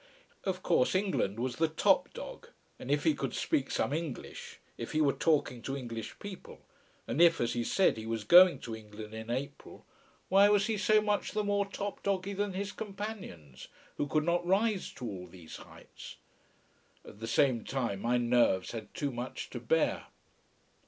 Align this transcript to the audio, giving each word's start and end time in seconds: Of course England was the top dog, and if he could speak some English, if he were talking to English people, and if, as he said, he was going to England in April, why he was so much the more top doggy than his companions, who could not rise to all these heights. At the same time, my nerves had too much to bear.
Of 0.45 0.63
course 0.63 0.95
England 0.95 1.39
was 1.39 1.57
the 1.57 1.67
top 1.67 2.11
dog, 2.15 2.47
and 2.79 2.89
if 2.89 3.03
he 3.03 3.13
could 3.13 3.35
speak 3.35 3.69
some 3.69 3.93
English, 3.93 4.57
if 4.75 4.93
he 4.93 4.99
were 4.99 5.13
talking 5.13 5.61
to 5.61 5.77
English 5.77 6.17
people, 6.17 6.61
and 7.05 7.21
if, 7.21 7.39
as 7.39 7.53
he 7.53 7.63
said, 7.63 7.97
he 7.97 8.07
was 8.07 8.23
going 8.23 8.57
to 8.61 8.75
England 8.75 9.13
in 9.13 9.29
April, 9.29 9.85
why 10.27 10.45
he 10.45 10.49
was 10.53 10.81
so 10.83 11.01
much 11.03 11.33
the 11.33 11.43
more 11.43 11.67
top 11.67 12.01
doggy 12.01 12.33
than 12.33 12.53
his 12.53 12.71
companions, 12.71 13.67
who 13.97 14.07
could 14.07 14.23
not 14.23 14.43
rise 14.43 14.91
to 14.93 15.05
all 15.07 15.27
these 15.27 15.57
heights. 15.57 16.15
At 17.05 17.19
the 17.19 17.27
same 17.27 17.63
time, 17.63 17.99
my 17.99 18.17
nerves 18.17 18.71
had 18.71 18.91
too 18.95 19.11
much 19.11 19.51
to 19.51 19.59
bear. 19.59 20.07